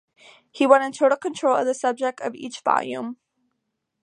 He 0.49 0.65
wanted 0.65 0.95
total 0.95 1.15
control 1.15 1.55
of 1.57 1.67
the 1.67 1.75
subject 1.75 2.21
of 2.21 2.33
each 2.33 2.61
volume. 2.61 3.17